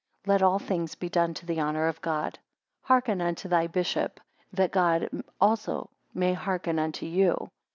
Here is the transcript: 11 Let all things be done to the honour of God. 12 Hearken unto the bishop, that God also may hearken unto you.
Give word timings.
11 0.25 0.31
Let 0.33 0.41
all 0.41 0.57
things 0.57 0.95
be 0.95 1.09
done 1.09 1.35
to 1.35 1.45
the 1.45 1.61
honour 1.61 1.85
of 1.85 2.01
God. 2.01 2.31
12 2.87 2.87
Hearken 2.87 3.21
unto 3.21 3.47
the 3.47 3.69
bishop, 3.71 4.19
that 4.51 4.71
God 4.71 5.07
also 5.39 5.91
may 6.15 6.33
hearken 6.33 6.79
unto 6.79 7.05
you. 7.05 7.51